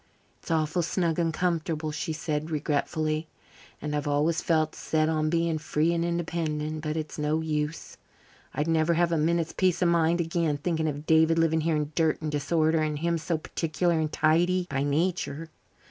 [0.41, 3.27] "It's awful snug and comfortable," she said regretfully,
[3.79, 6.81] "and I've always felt set on being free and independent.
[6.81, 7.97] But it's no use.
[8.51, 11.91] I'd never have a minute's peace of mind again, thinking of David living here in
[11.93, 15.51] dirt and disorder, and him so particular and tidy by nature.